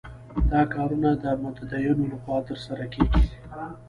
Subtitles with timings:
[0.51, 3.25] دا کارونه د متدینو له خوا ترسره کېږي.